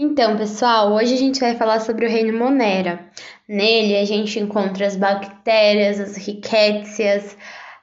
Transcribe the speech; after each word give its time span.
Então, 0.00 0.36
pessoal, 0.36 0.92
hoje 0.92 1.12
a 1.12 1.16
gente 1.16 1.40
vai 1.40 1.56
falar 1.56 1.80
sobre 1.80 2.06
o 2.06 2.08
reino 2.08 2.38
Monera. 2.38 3.10
Nele 3.48 3.96
a 3.96 4.04
gente 4.04 4.38
encontra 4.38 4.86
as 4.86 4.94
bactérias, 4.94 5.98
as 5.98 6.16
rickétsias, 6.16 7.36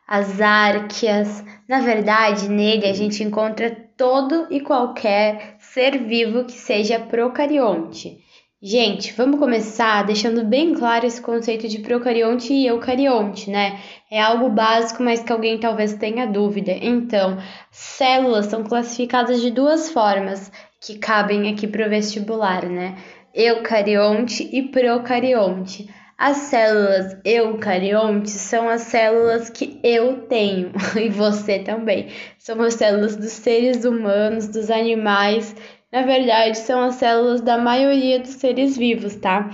as 0.08 0.40
árqueas. 0.40 1.44
Na 1.68 1.82
verdade, 1.82 2.48
nele 2.48 2.86
a 2.86 2.94
gente 2.94 3.22
encontra 3.22 3.70
todo 3.98 4.48
e 4.50 4.62
qualquer 4.62 5.58
ser 5.60 6.06
vivo 6.06 6.46
que 6.46 6.54
seja 6.54 6.98
procarionte. 7.00 8.24
Gente, 8.62 9.12
vamos 9.12 9.38
começar 9.38 10.04
deixando 10.06 10.44
bem 10.46 10.74
claro 10.74 11.06
esse 11.06 11.22
conceito 11.22 11.68
de 11.68 11.80
procarionte 11.80 12.54
e 12.54 12.66
eucarionte, 12.66 13.50
né? 13.50 13.80
É 14.10 14.22
algo 14.22 14.50
básico, 14.50 15.04
mas 15.04 15.22
que 15.22 15.34
alguém 15.34 15.60
talvez 15.60 15.94
tenha 15.96 16.26
dúvida. 16.26 16.72
Então, 16.72 17.38
células 17.70 18.46
são 18.46 18.64
classificadas 18.64 19.42
de 19.42 19.52
duas 19.52 19.92
formas 19.92 20.50
que 20.80 20.98
cabem 20.98 21.52
aqui 21.52 21.68
para 21.68 21.88
o 21.88 21.90
vestibular, 21.90 22.66
né? 22.66 22.96
Eucarionte 23.34 24.48
e 24.52 24.64
procarionte. 24.64 25.90
As 26.18 26.38
células 26.38 27.18
eucariontes 27.26 28.32
são 28.34 28.70
as 28.70 28.84
células 28.84 29.50
que 29.50 29.80
eu 29.84 30.22
tenho 30.28 30.72
e 30.96 31.10
você 31.10 31.60
também. 31.60 32.08
São 32.38 32.62
as 32.62 32.76
células 32.76 33.18
dos 33.18 33.32
seres 33.32 33.84
humanos, 33.84 34.48
dos 34.48 34.70
animais 34.70 35.54
na 35.96 36.02
verdade, 36.02 36.58
são 36.58 36.82
as 36.82 36.96
células 36.96 37.40
da 37.40 37.58
maioria 37.58 38.20
dos 38.20 38.32
seres 38.32 38.76
vivos, 38.76 39.16
tá? 39.16 39.50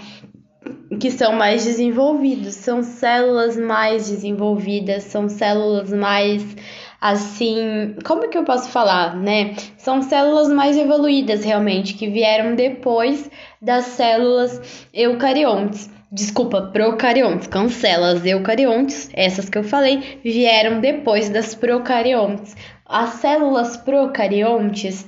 Que 1.00 1.12
são 1.12 1.34
mais 1.34 1.66
desenvolvidos, 1.66 2.56
são 2.56 2.82
células 2.82 3.56
mais 3.56 4.10
desenvolvidas, 4.10 5.04
são 5.04 5.30
células 5.30 5.94
mais 5.94 6.44
assim, 7.02 7.96
como 8.06 8.30
que 8.30 8.38
eu 8.38 8.44
posso 8.44 8.70
falar, 8.70 9.16
né? 9.16 9.56
São 9.76 10.04
células 10.04 10.50
mais 10.50 10.78
evoluídas 10.78 11.44
realmente, 11.44 11.96
que 11.96 12.08
vieram 12.08 12.54
depois 12.54 13.30
das 13.60 13.86
células 13.86 14.88
eucariontes. 14.94 15.90
Desculpa, 16.12 16.62
procariontes, 16.62 17.48
cancela 17.48 18.12
as 18.12 18.26
eucariontes, 18.26 19.10
essas 19.14 19.50
que 19.50 19.58
eu 19.58 19.64
falei, 19.64 20.20
vieram 20.24 20.80
depois 20.80 21.30
das 21.30 21.56
procariontes. 21.56 22.56
As 22.86 23.14
células 23.16 23.78
procariontes 23.78 25.06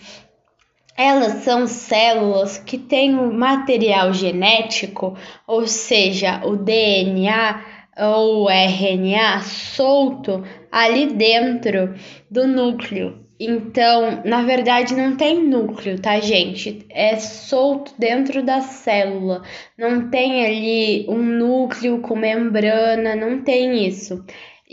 elas 0.95 1.43
são 1.43 1.65
células 1.65 2.59
que 2.59 2.77
têm 2.77 3.17
o 3.17 3.33
material 3.33 4.13
genético, 4.13 5.17
ou 5.47 5.67
seja, 5.67 6.41
o 6.45 6.55
DNA 6.55 7.61
ou 7.97 8.49
RNA 8.49 9.41
solto 9.41 10.43
ali 10.71 11.13
dentro 11.13 11.93
do 12.29 12.47
núcleo. 12.47 13.23
Então, 13.39 14.21
na 14.23 14.43
verdade, 14.43 14.95
não 14.95 15.17
tem 15.17 15.43
núcleo, 15.43 15.99
tá, 15.99 16.19
gente? 16.19 16.85
É 16.89 17.17
solto 17.17 17.93
dentro 17.97 18.43
da 18.43 18.61
célula. 18.61 19.41
Não 19.77 20.09
tem 20.09 20.45
ali 20.45 21.05
um 21.09 21.21
núcleo 21.21 21.99
com 21.99 22.15
membrana, 22.15 23.15
não 23.15 23.43
tem 23.43 23.85
isso. 23.85 24.23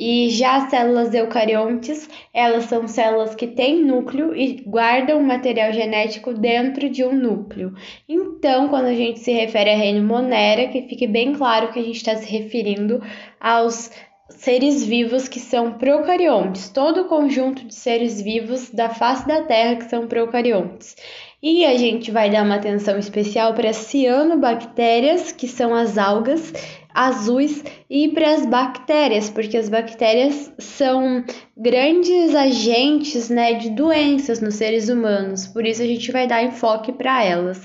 E 0.03 0.31
já 0.31 0.57
as 0.57 0.71
células 0.71 1.13
eucariontes, 1.13 2.09
elas 2.33 2.65
são 2.65 2.89
células 2.89 3.35
que 3.35 3.47
têm 3.47 3.85
núcleo 3.85 4.35
e 4.35 4.63
guardam 4.67 5.23
material 5.23 5.75
genético 5.75 6.33
dentro 6.33 6.89
de 6.89 7.05
um 7.05 7.13
núcleo. 7.13 7.75
Então, 8.09 8.69
quando 8.69 8.87
a 8.87 8.95
gente 8.95 9.21
se 9.21 9.31
refere 9.31 9.69
a 9.69 9.77
reino 9.77 10.03
Monera, 10.03 10.69
que 10.69 10.89
fique 10.89 11.07
bem 11.07 11.35
claro 11.35 11.71
que 11.71 11.79
a 11.79 11.83
gente 11.83 11.97
está 11.97 12.17
se 12.17 12.27
referindo 12.33 13.03
aos 13.39 13.91
seres 14.31 14.87
vivos 14.87 15.29
que 15.29 15.39
são 15.39 15.75
procariontes, 15.75 16.71
todo 16.71 17.03
o 17.03 17.05
conjunto 17.05 17.67
de 17.67 17.75
seres 17.75 18.23
vivos 18.23 18.71
da 18.71 18.89
face 18.89 19.29
da 19.29 19.43
Terra 19.43 19.77
que 19.77 19.85
são 19.85 20.07
procariontes. 20.07 20.97
E 21.43 21.65
a 21.65 21.77
gente 21.77 22.11
vai 22.11 22.31
dar 22.31 22.45
uma 22.45 22.57
atenção 22.57 22.99
especial 22.99 23.53
para 23.53 23.69
as 23.69 23.77
cianobactérias, 23.77 25.33
que 25.33 25.49
são 25.49 25.75
as 25.75 25.99
algas, 25.99 26.53
azuis 26.95 27.63
e 27.89 28.09
para 28.09 28.35
as 28.35 28.47
bactérias, 28.47 29.31
porque 29.31 29.57
as 29.57 29.69
bactérias 29.69 30.53
são 30.59 31.25
grandes 31.57 32.35
agentes 32.35 33.29
né, 33.29 33.55
de 33.55 33.71
doenças 33.71 34.41
nos 34.41 34.55
seres 34.55 34.89
humanos, 34.89 35.47
por 35.47 35.67
isso 35.67 35.83
a 35.83 35.87
gente 35.87 36.11
vai 36.11 36.27
dar 36.27 36.43
enfoque 36.43 36.93
para 36.93 37.25
elas. 37.25 37.65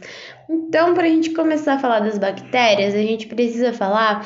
Então, 0.50 0.94
para 0.94 1.06
a 1.06 1.10
gente 1.10 1.32
começar 1.32 1.74
a 1.76 1.80
falar 1.80 2.00
das 2.00 2.18
bactérias, 2.18 2.94
a 2.94 3.00
gente 3.00 3.28
precisa 3.28 3.74
falar 3.74 4.26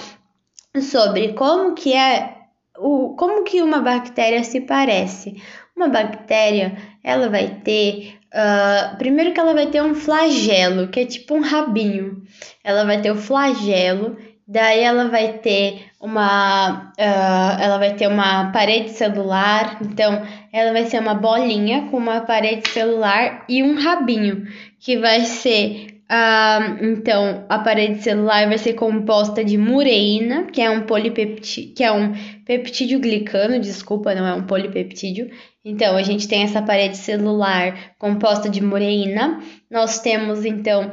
sobre 0.81 1.33
como 1.33 1.73
que 1.73 1.93
é 1.93 2.35
o, 2.77 3.15
como 3.15 3.43
que 3.43 3.61
uma 3.61 3.79
bactéria 3.79 4.43
se 4.43 4.61
parece. 4.61 5.41
Uma 5.75 5.87
bactéria, 5.87 6.77
ela 7.03 7.29
vai 7.29 7.61
ter 7.63 8.19
Uh, 8.29 8.95
primeiro 8.97 9.33
que 9.33 9.39
ela 9.39 9.55
vai 9.55 9.67
ter 9.67 9.81
um 9.81 9.95
flagelo, 9.95 10.87
que 10.89 10.99
é 10.99 11.05
tipo 11.05 11.33
um 11.33 11.41
rabinho. 11.41 12.21
Ela 12.63 12.85
vai 12.85 13.01
ter 13.01 13.09
o 13.11 13.15
flagelo 13.15 14.17
Daí 14.51 14.79
ela 14.79 15.09
vai 15.09 15.33
ter 15.33 15.91
uma, 16.01 16.91
uh, 16.97 17.61
ela 17.61 17.77
vai 17.77 17.93
ter 17.93 18.07
uma 18.07 18.51
parede 18.51 18.89
celular, 18.89 19.77
então 19.79 20.23
ela 20.51 20.73
vai 20.73 20.85
ser 20.85 20.99
uma 20.99 21.13
bolinha 21.13 21.87
com 21.91 21.97
uma 21.97 22.21
parede 22.21 22.67
celular 22.67 23.45
e 23.47 23.61
um 23.61 23.79
rabinho, 23.79 24.47
que 24.79 24.97
vai 24.97 25.19
ser, 25.21 26.01
uh, 26.09 26.83
então 26.83 27.45
a 27.47 27.59
parede 27.59 28.01
celular 28.01 28.47
vai 28.47 28.57
ser 28.57 28.73
composta 28.73 29.45
de 29.45 29.55
mureína, 29.55 30.45
que 30.45 30.63
é 30.63 30.69
um 30.71 30.81
polipeptídeo, 30.81 31.75
que 31.75 31.83
é 31.83 31.91
um 31.91 32.15
peptídeo 32.43 32.99
glicano, 32.99 33.59
desculpa, 33.59 34.15
não 34.15 34.25
é 34.25 34.33
um 34.33 34.47
polipeptídeo. 34.47 35.29
Então 35.63 35.95
a 35.95 36.01
gente 36.01 36.27
tem 36.27 36.41
essa 36.41 36.63
parede 36.63 36.97
celular 36.97 37.93
composta 37.99 38.49
de 38.49 38.63
mureína. 38.63 39.43
Nós 39.69 39.99
temos 39.99 40.43
então 40.43 40.89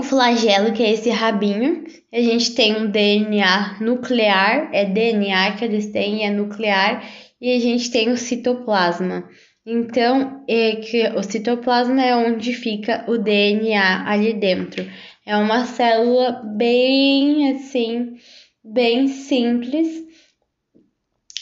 o 0.00 0.02
flagelo, 0.02 0.72
que 0.72 0.82
é 0.82 0.92
esse 0.92 1.10
rabinho. 1.10 1.84
A 2.12 2.20
gente 2.20 2.54
tem 2.54 2.76
um 2.76 2.90
DNA 2.90 3.76
nuclear, 3.80 4.70
é 4.72 4.84
DNA 4.84 5.52
que 5.52 5.64
eles 5.64 5.86
têm, 5.92 6.26
é 6.26 6.30
nuclear, 6.30 7.04
e 7.40 7.54
a 7.54 7.60
gente 7.60 7.90
tem 7.90 8.10
o 8.10 8.16
citoplasma. 8.16 9.28
Então, 9.64 10.42
é 10.48 10.76
que 10.76 11.06
o 11.10 11.22
citoplasma 11.22 12.02
é 12.02 12.16
onde 12.16 12.52
fica 12.54 13.04
o 13.06 13.18
DNA 13.18 14.10
ali 14.10 14.32
dentro. 14.32 14.84
É 15.24 15.36
uma 15.36 15.66
célula 15.66 16.42
bem 16.56 17.52
assim, 17.52 18.16
bem 18.64 19.06
simples, 19.06 20.02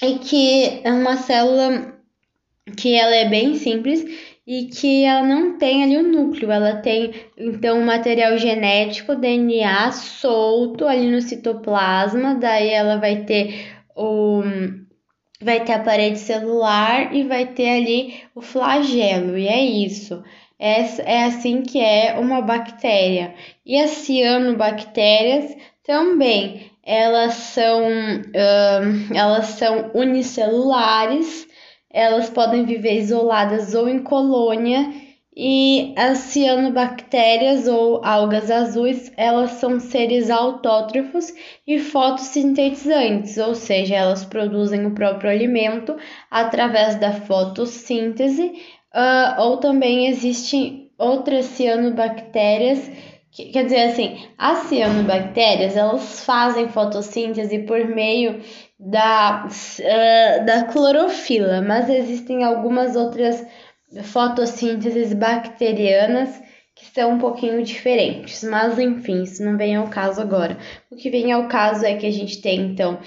e 0.02 0.18
que 0.18 0.80
é 0.84 0.92
uma 0.92 1.16
célula 1.16 1.96
que 2.76 2.92
ela 2.92 3.14
é 3.14 3.28
bem 3.28 3.54
simples 3.54 4.04
e 4.48 4.64
que 4.64 5.04
ela 5.04 5.22
não 5.26 5.58
tem 5.58 5.84
ali 5.84 5.98
o 5.98 6.02
núcleo, 6.02 6.50
ela 6.50 6.76
tem 6.76 7.12
então 7.36 7.78
o 7.78 7.84
material 7.84 8.38
genético, 8.38 9.14
DNA 9.14 9.92
solto 9.92 10.86
ali 10.86 11.10
no 11.10 11.20
citoplasma, 11.20 12.34
daí 12.34 12.70
ela 12.70 12.96
vai 12.96 13.24
ter 13.26 13.76
o 13.94 14.42
vai 15.42 15.62
ter 15.64 15.72
a 15.72 15.80
parede 15.80 16.18
celular 16.18 17.14
e 17.14 17.24
vai 17.24 17.46
ter 17.46 17.68
ali 17.68 18.22
o 18.34 18.40
flagelo, 18.40 19.36
e 19.36 19.46
é 19.46 19.60
isso. 19.62 20.24
É, 20.58 20.80
é 21.04 21.24
assim 21.24 21.62
que 21.62 21.78
é 21.78 22.18
uma 22.18 22.40
bactéria. 22.40 23.34
E 23.66 23.78
as 23.78 23.90
cianobactérias 23.90 25.56
também, 25.84 26.70
elas 26.82 27.34
são, 27.34 27.82
elas 29.14 29.46
são 29.46 29.90
unicelulares, 29.94 31.46
elas 31.90 32.28
podem 32.30 32.64
viver 32.64 32.98
isoladas 32.98 33.74
ou 33.74 33.88
em 33.88 34.00
colônia, 34.00 34.92
e 35.40 35.94
as 35.96 36.18
cianobactérias 36.18 37.68
ou 37.68 38.04
algas 38.04 38.50
azuis, 38.50 39.12
elas 39.16 39.52
são 39.52 39.78
seres 39.78 40.30
autótrofos 40.30 41.32
e 41.64 41.78
fotossintetizantes, 41.78 43.38
ou 43.38 43.54
seja, 43.54 43.94
elas 43.94 44.24
produzem 44.24 44.84
o 44.84 44.90
próprio 44.90 45.30
alimento 45.30 45.96
através 46.28 46.96
da 46.96 47.12
fotossíntese, 47.12 48.52
uh, 48.92 49.40
ou 49.42 49.58
também 49.58 50.08
existem 50.08 50.90
outras 50.98 51.44
cianobactérias 51.44 52.90
Quer 53.30 53.64
dizer 53.64 53.82
assim, 53.90 54.26
as 54.36 54.58
cianobactérias 54.68 55.76
elas 55.76 56.24
fazem 56.24 56.68
fotossíntese 56.68 57.60
por 57.60 57.86
meio 57.86 58.40
da, 58.78 59.46
uh, 59.46 60.46
da 60.46 60.64
clorofila, 60.64 61.60
mas 61.60 61.88
existem 61.88 62.42
algumas 62.42 62.96
outras 62.96 63.44
fotossínteses 64.02 65.12
bacterianas 65.12 66.40
que 66.74 66.86
são 66.86 67.12
um 67.12 67.18
pouquinho 67.18 67.62
diferentes. 67.62 68.42
Mas 68.44 68.78
enfim, 68.78 69.22
isso 69.22 69.44
não 69.44 69.56
vem 69.56 69.76
ao 69.76 69.88
caso 69.88 70.20
agora. 70.20 70.56
O 70.90 70.96
que 70.96 71.10
vem 71.10 71.32
ao 71.32 71.48
caso 71.48 71.84
é 71.84 71.96
que 71.96 72.06
a 72.06 72.10
gente 72.10 72.40
tem 72.40 72.60
então 72.60 72.98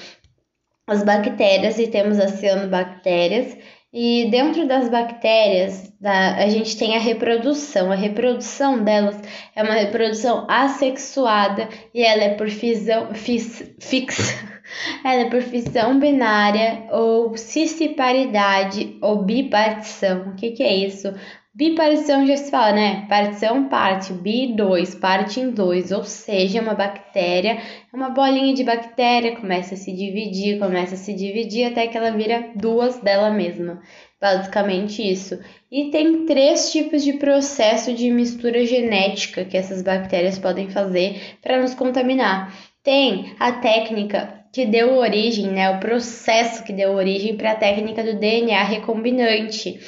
as 0.85 1.03
bactérias 1.03 1.79
e 1.79 1.88
temos 1.88 2.19
as 2.19 2.31
cianobactérias 2.31 3.57
e 3.94 4.30
dentro 4.32 4.66
das 4.66 4.88
bactérias, 4.88 5.92
da, 6.00 6.36
a 6.36 6.48
gente 6.48 6.78
tem 6.78 6.96
a 6.96 7.00
reprodução. 7.00 7.92
A 7.92 7.96
reprodução 7.96 8.82
delas 8.82 9.20
é 9.54 9.62
uma 9.62 9.74
reprodução 9.74 10.48
assexuada 10.50 11.68
e 11.94 12.02
ela 12.02 12.24
é 12.24 12.36
por 12.36 12.50
fisão, 12.50 13.14
fis, 13.14 13.64
fixa. 13.80 14.52
Ela 15.04 15.24
é 15.24 15.30
por 15.30 15.42
fissão 15.42 16.00
binária 16.00 16.86
ou 16.92 17.36
cisparidade 17.36 18.98
ou 19.02 19.22
bipartição. 19.22 20.30
O 20.30 20.36
que, 20.36 20.52
que 20.52 20.64
é 20.64 20.74
isso? 20.74 21.14
Bipartição 21.53 22.25
já 22.25 22.38
se 22.38 22.50
fala, 22.50 22.71
né? 22.71 23.06
Partição, 23.09 23.68
parte, 23.68 24.13
bi, 24.13 24.56
dois, 24.56 24.95
parte 24.95 25.42
em 25.42 25.51
dois, 25.51 25.92
ou 25.92 26.01
seja, 26.06 26.62
uma 26.62 26.74
bactéria, 26.74 27.62
uma 27.94 28.09
bolinha 28.09 28.53
de 28.53 28.63
bactéria, 28.63 29.36
começa 29.36 29.74
a 29.74 29.77
se 29.77 29.92
dividir, 29.92 30.59
começa 30.59 30.95
a 30.95 30.98
se 30.98 31.13
dividir 31.13 31.65
até 31.65 31.88
que 31.88 31.98
ela 31.98 32.12
vira 32.12 32.51
duas 32.56 33.01
dela 33.01 33.30
mesma. 33.31 33.81
Basicamente 34.19 35.01
isso. 35.01 35.42
E 35.69 35.92
tem 35.92 36.25
três 36.25 36.71
tipos 36.71 37.03
de 37.03 37.13
processo 37.13 37.94
de 37.94 38.09
mistura 38.09 38.65
genética 38.65 39.44
que 39.44 39.57
essas 39.57 39.81
bactérias 39.81 40.39
podem 40.39 40.69
fazer 40.69 41.36
para 41.42 41.62
nos 41.62 41.74
contaminar. 41.74 42.56
Tem 42.81 43.36
a 43.38 43.51
técnica 43.51 44.42
que 44.54 44.65
deu 44.65 44.95
origem, 44.95 45.47
né, 45.47 45.69
o 45.69 45.80
processo 45.80 46.63
que 46.63 46.71
deu 46.71 46.94
origem 46.94 47.36
para 47.36 47.51
a 47.51 47.56
técnica 47.56 48.04
do 48.04 48.18
DNA 48.18 48.63
recombinante, 48.63 49.80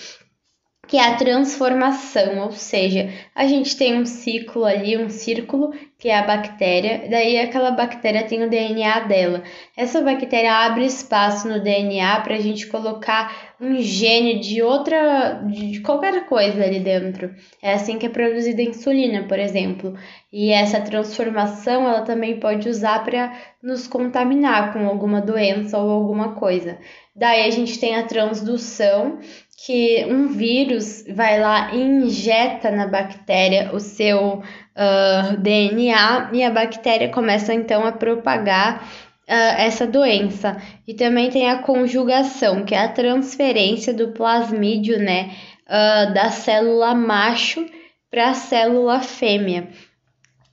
que 0.85 0.97
é 0.97 1.07
a 1.07 1.15
transformação, 1.15 2.39
ou 2.39 2.51
seja, 2.51 3.09
a 3.33 3.47
gente 3.47 3.77
tem 3.77 3.97
um 3.97 4.05
ciclo 4.05 4.65
ali, 4.65 4.97
um 4.97 5.09
círculo, 5.09 5.73
que 5.97 6.09
é 6.09 6.17
a 6.17 6.23
bactéria, 6.23 7.07
daí 7.09 7.39
aquela 7.39 7.71
bactéria 7.71 8.25
tem 8.25 8.43
o 8.43 8.49
DNA 8.49 8.99
dela. 9.01 9.43
Essa 9.77 10.01
bactéria 10.01 10.53
abre 10.53 10.85
espaço 10.85 11.47
no 11.47 11.63
DNA 11.63 12.19
para 12.19 12.35
a 12.35 12.39
gente 12.39 12.67
colocar 12.67 13.53
um 13.61 13.77
gene 13.79 14.39
de 14.39 14.61
outra, 14.61 15.41
de 15.45 15.79
qualquer 15.79 16.25
coisa 16.25 16.61
ali 16.61 16.81
dentro. 16.81 17.33
É 17.61 17.73
assim 17.73 17.97
que 17.97 18.05
é 18.05 18.09
produzida 18.09 18.61
a 18.61 18.65
insulina, 18.65 19.23
por 19.23 19.39
exemplo. 19.39 19.97
E 20.33 20.51
essa 20.51 20.81
transformação 20.81 21.87
ela 21.87 22.01
também 22.01 22.41
pode 22.41 22.67
usar 22.67 23.05
para 23.05 23.31
nos 23.61 23.87
contaminar 23.87 24.73
com 24.73 24.85
alguma 24.85 25.21
doença 25.21 25.77
ou 25.77 25.89
alguma 25.89 26.33
coisa. 26.35 26.77
Daí 27.15 27.47
a 27.47 27.51
gente 27.51 27.79
tem 27.79 27.95
a 27.95 28.03
transdução, 28.03 29.19
que 29.65 30.05
um 30.09 30.27
vírus 30.27 31.05
vai 31.07 31.39
lá 31.39 31.73
e 31.73 31.79
injeta 31.79 32.69
na 32.69 32.87
bactéria 32.87 33.73
o 33.73 33.79
seu 33.79 34.39
uh, 34.39 34.43
ah, 34.75 35.35
DNA 35.39 36.31
e 36.33 36.43
a 36.43 36.49
bactéria 36.49 37.09
começa 37.09 37.53
então 37.53 37.85
a 37.85 37.91
propagar 37.91 38.83
uh, 38.83 39.55
essa 39.57 39.87
doença. 39.87 40.57
E 40.87 40.93
também 40.93 41.29
tem 41.29 41.49
a 41.49 41.59
conjugação, 41.59 42.65
que 42.65 42.75
é 42.75 42.79
a 42.79 42.91
transferência 42.91 43.93
do 43.93 44.09
plasmídio, 44.09 44.99
né, 44.99 45.31
uh, 45.67 46.13
da 46.13 46.29
célula 46.29 46.93
macho 46.93 47.65
para 48.11 48.31
a 48.31 48.33
célula 48.33 48.99
fêmea. 48.99 49.69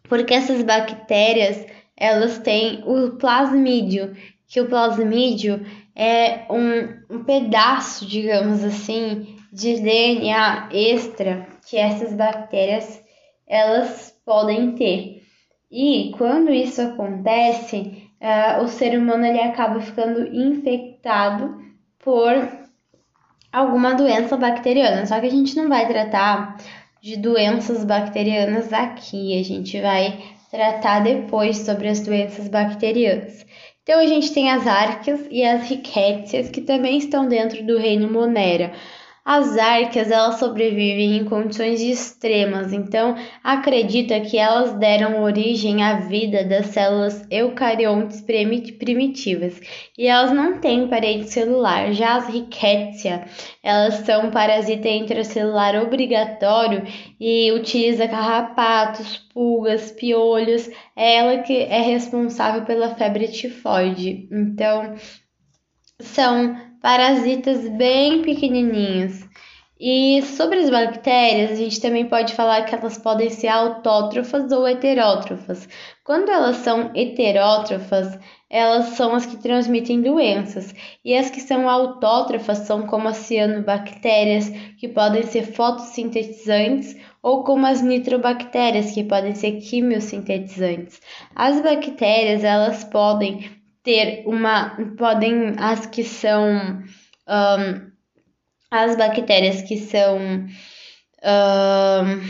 Porque 0.08 0.34
essas 0.34 0.62
bactérias, 0.62 1.64
elas 1.96 2.38
têm 2.38 2.82
o 2.86 3.12
plasmídio, 3.12 4.14
que 4.50 4.60
o 4.60 4.68
plasmídio 4.68 5.64
é 5.94 6.44
um, 6.50 7.18
um 7.18 7.24
pedaço, 7.24 8.04
digamos 8.04 8.64
assim, 8.64 9.36
de 9.52 9.80
DNA 9.80 10.68
extra 10.72 11.46
que 11.64 11.76
essas 11.76 12.12
bactérias 12.12 13.00
elas 13.46 14.12
podem 14.26 14.72
ter. 14.72 15.22
E 15.70 16.12
quando 16.18 16.52
isso 16.52 16.82
acontece, 16.82 18.10
uh, 18.20 18.64
o 18.64 18.66
ser 18.66 18.98
humano 18.98 19.24
ele 19.24 19.40
acaba 19.40 19.80
ficando 19.80 20.26
infectado 20.34 21.56
por 22.00 22.34
alguma 23.52 23.94
doença 23.94 24.36
bacteriana. 24.36 25.06
Só 25.06 25.20
que 25.20 25.26
a 25.26 25.30
gente 25.30 25.54
não 25.54 25.68
vai 25.68 25.86
tratar 25.86 26.56
de 27.00 27.16
doenças 27.16 27.84
bacterianas 27.84 28.72
aqui, 28.72 29.38
a 29.38 29.44
gente 29.44 29.80
vai 29.80 30.18
tratar 30.50 31.04
depois 31.04 31.58
sobre 31.58 31.88
as 31.88 32.00
doenças 32.00 32.48
bacterianas. 32.48 33.46
Então 33.90 33.98
a 33.98 34.06
gente 34.06 34.32
tem 34.32 34.48
as 34.52 34.68
árqueas 34.68 35.26
e 35.32 35.42
as 35.42 35.68
rickétias 35.68 36.48
que 36.48 36.60
também 36.60 36.96
estão 36.96 37.26
dentro 37.26 37.60
do 37.66 37.76
reino 37.76 38.08
Monera. 38.08 38.72
As 39.24 39.58
árqueas 39.58 40.10
elas 40.10 40.38
sobrevivem 40.38 41.18
em 41.18 41.24
condições 41.24 41.82
extremas, 41.82 42.72
então 42.72 43.14
acredita 43.44 44.18
que 44.20 44.38
elas 44.38 44.72
deram 44.72 45.22
origem 45.22 45.82
à 45.82 46.00
vida 46.00 46.42
das 46.42 46.66
células 46.66 47.22
eucariontes 47.30 48.22
primitivas 48.22 49.60
e 49.96 50.06
elas 50.06 50.32
não 50.32 50.58
têm 50.58 50.88
parede 50.88 51.30
celular. 51.30 51.92
Já 51.92 52.16
as 52.16 52.28
rickettsia, 52.28 53.26
elas 53.62 53.94
são 54.06 54.30
parasita 54.30 54.88
intracelular 54.88 55.76
obrigatório 55.76 56.82
e 57.20 57.52
utiliza 57.52 58.08
carrapatos, 58.08 59.18
pulgas, 59.34 59.92
piolhos. 59.92 60.68
É 60.96 61.16
ela 61.16 61.38
que 61.38 61.58
é 61.58 61.82
responsável 61.82 62.64
pela 62.64 62.94
febre 62.94 63.28
tifoide. 63.28 64.26
Então, 64.32 64.94
são 65.98 66.69
parasitas 66.80 67.68
bem 67.68 68.22
pequenininhos. 68.22 69.28
E 69.82 70.20
sobre 70.22 70.58
as 70.58 70.68
bactérias, 70.68 71.52
a 71.52 71.54
gente 71.54 71.80
também 71.80 72.04
pode 72.04 72.34
falar 72.34 72.66
que 72.66 72.74
elas 72.74 72.98
podem 72.98 73.30
ser 73.30 73.48
autótrofas 73.48 74.52
ou 74.52 74.68
heterótrofas. 74.68 75.66
Quando 76.04 76.30
elas 76.30 76.56
são 76.56 76.90
heterótrofas, 76.94 78.18
elas 78.50 78.88
são 78.88 79.14
as 79.14 79.24
que 79.24 79.38
transmitem 79.38 80.02
doenças, 80.02 80.74
e 81.02 81.16
as 81.16 81.30
que 81.30 81.40
são 81.40 81.66
autótrofas 81.66 82.58
são 82.58 82.86
como 82.86 83.08
as 83.08 83.16
cianobactérias, 83.18 84.50
que 84.76 84.86
podem 84.86 85.22
ser 85.22 85.44
fotossintetizantes, 85.44 86.94
ou 87.22 87.42
como 87.42 87.64
as 87.66 87.80
nitrobactérias, 87.80 88.92
que 88.92 89.04
podem 89.04 89.34
ser 89.34 89.52
quimiosintetizantes. 89.60 91.00
As 91.34 91.58
bactérias, 91.62 92.44
elas 92.44 92.84
podem 92.84 93.59
ter 93.82 94.24
uma. 94.26 94.76
podem. 94.96 95.54
as 95.58 95.86
que 95.86 96.04
são. 96.04 96.82
Um, 97.28 97.90
as 98.70 98.96
bactérias 98.96 99.62
que 99.62 99.76
são. 99.76 100.18
Um, 101.22 102.20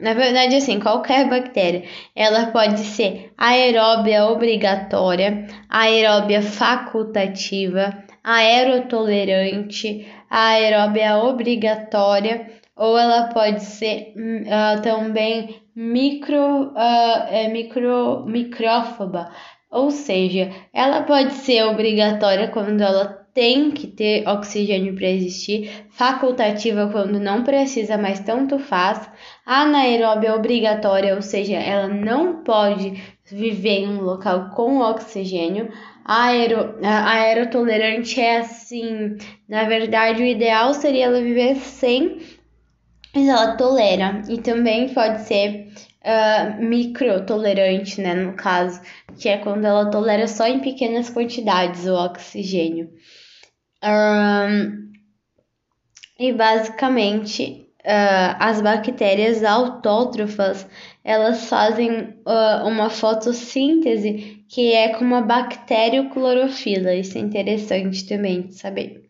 na 0.00 0.14
verdade, 0.14 0.54
assim, 0.54 0.78
qualquer 0.78 1.28
bactéria, 1.28 1.82
ela 2.14 2.46
pode 2.46 2.78
ser 2.80 3.32
aeróbia 3.36 4.24
obrigatória, 4.26 5.46
aeróbia 5.68 6.40
facultativa, 6.42 8.04
aerotolerante, 8.22 10.06
aeróbia 10.30 11.16
obrigatória, 11.18 12.46
ou 12.76 12.96
ela 12.96 13.28
pode 13.28 13.64
ser 13.64 14.14
uh, 14.16 14.80
também 14.80 15.60
micro, 15.74 16.68
uh, 16.72 17.26
é, 17.28 17.48
micro, 17.48 18.24
micrófoba, 18.26 19.30
ou 19.70 19.90
seja, 19.90 20.50
ela 20.72 21.02
pode 21.02 21.32
ser 21.34 21.62
obrigatória 21.64 22.48
quando 22.48 22.80
ela 22.80 23.20
tem 23.32 23.70
que 23.70 23.86
ter 23.86 24.26
oxigênio 24.26 24.94
para 24.94 25.08
existir, 25.08 25.70
facultativa 25.90 26.88
quando 26.90 27.20
não 27.20 27.44
precisa, 27.44 27.96
mas 27.96 28.18
tanto 28.20 28.58
faz, 28.58 29.08
anaeróbia 29.46 30.34
obrigatória, 30.34 31.14
ou 31.14 31.22
seja, 31.22 31.56
ela 31.56 31.86
não 31.86 32.42
pode 32.42 33.00
viver 33.30 33.80
em 33.80 33.88
um 33.88 34.00
local 34.00 34.50
com 34.50 34.80
oxigênio. 34.80 35.70
Aero, 36.04 36.74
aerotolerante 36.82 38.20
é 38.20 38.38
assim, 38.38 39.16
na 39.48 39.64
verdade, 39.64 40.22
o 40.22 40.26
ideal 40.26 40.74
seria 40.74 41.04
ela 41.04 41.20
viver 41.20 41.54
sem, 41.56 42.18
mas 43.14 43.28
ela 43.28 43.56
tolera. 43.56 44.22
E 44.28 44.38
também 44.38 44.88
pode 44.92 45.22
ser 45.22 45.68
uh, 46.04 46.62
microtolerante, 46.62 48.00
né, 48.00 48.14
no 48.14 48.34
caso, 48.34 48.80
que 49.18 49.28
é 49.28 49.38
quando 49.38 49.64
ela 49.64 49.90
tolera 49.90 50.26
só 50.26 50.46
em 50.46 50.60
pequenas 50.60 51.10
quantidades 51.10 51.86
o 51.86 51.94
oxigênio. 51.94 52.90
Um, 53.82 54.90
e 56.18 56.32
basicamente 56.32 57.69
uh, 57.80 58.36
as 58.38 58.60
bactérias 58.60 59.42
autótrofas 59.44 60.66
elas 61.04 61.48
fazem 61.48 62.14
uh, 62.26 62.66
uma 62.66 62.90
fotossíntese 62.90 64.44
que 64.48 64.72
é 64.72 64.90
com 64.90 65.04
uma 65.04 65.22
bacterioclorofila. 65.22 66.94
Isso 66.94 67.16
é 67.16 67.20
interessante 67.20 68.06
também 68.06 68.42
de 68.42 68.54
saber. 68.54 69.08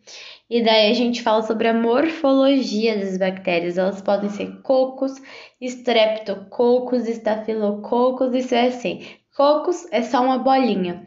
E 0.48 0.62
daí 0.62 0.90
a 0.90 0.94
gente 0.94 1.22
fala 1.22 1.42
sobre 1.42 1.68
a 1.68 1.74
morfologia 1.74 2.98
das 2.98 3.16
bactérias. 3.16 3.78
Elas 3.78 4.02
podem 4.02 4.28
ser 4.30 4.60
cocos, 4.62 5.12
streptococcus, 5.60 7.06
estafilococcus, 7.06 8.34
isso 8.34 8.54
é 8.54 8.66
assim. 8.66 9.06
Cocos 9.36 9.86
é 9.92 10.02
só 10.02 10.22
uma 10.22 10.38
bolinha. 10.38 11.06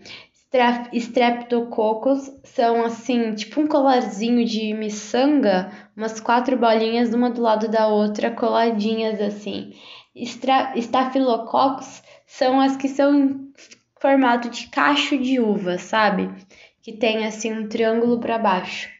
Streptococcus 0.94 2.32
são 2.44 2.86
assim, 2.86 3.34
tipo 3.34 3.60
um 3.60 3.68
colarzinho 3.68 4.46
de 4.46 4.74
miçanga, 4.74 5.72
umas 5.96 6.20
quatro 6.20 6.58
bolinhas 6.58 7.14
uma 7.14 7.30
do 7.30 7.42
lado 7.42 7.68
da 7.68 7.88
outra, 7.88 8.32
coladinhas 8.32 9.20
assim. 9.22 9.74
Estafilococcus 10.76 12.04
são 12.26 12.60
as 12.60 12.76
que 12.76 12.88
são 12.88 13.14
em 13.16 13.54
formato 14.00 14.50
de 14.50 14.68
cacho 14.68 15.18
de 15.18 15.40
uva, 15.40 15.78
sabe? 15.78 16.30
Que 16.82 16.92
tem 16.92 17.26
assim 17.26 17.52
um 17.52 17.68
triângulo 17.68 18.20
para 18.20 18.38
baixo 18.38 18.94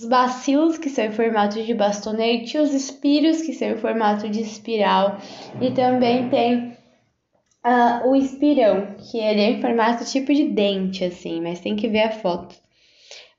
os 0.00 0.06
bacilos, 0.06 0.78
que 0.78 0.88
são 0.88 1.04
em 1.04 1.12
formato 1.12 1.62
de 1.62 1.74
bastonete, 1.74 2.56
os 2.56 2.72
espiros, 2.72 3.42
que 3.42 3.52
são 3.52 3.68
em 3.68 3.76
formato 3.76 4.28
de 4.30 4.40
espiral, 4.40 5.18
e 5.60 5.70
também 5.72 6.28
tem 6.30 6.76
uh, 7.64 8.08
o 8.08 8.16
espirão, 8.16 8.94
que 8.96 9.18
ele 9.18 9.40
é 9.42 9.50
em 9.50 9.60
formato 9.60 10.04
tipo 10.06 10.32
de 10.32 10.44
dente, 10.44 11.04
assim, 11.04 11.42
mas 11.42 11.60
tem 11.60 11.76
que 11.76 11.86
ver 11.88 12.04
a 12.04 12.10
foto. 12.12 12.54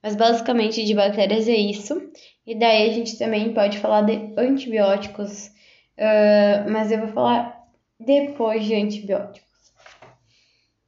Mas 0.03 0.15
basicamente 0.15 0.83
de 0.83 0.93
bactérias 0.93 1.47
é 1.47 1.55
isso. 1.55 1.99
E 2.45 2.55
daí 2.55 2.89
a 2.89 2.93
gente 2.93 3.17
também 3.17 3.53
pode 3.53 3.77
falar 3.79 4.01
de 4.01 4.33
antibióticos, 4.37 5.47
uh, 5.97 6.69
mas 6.71 6.91
eu 6.91 6.99
vou 6.99 7.07
falar 7.09 7.61
depois 7.99 8.65
de 8.65 8.75
antibióticos. 8.75 9.50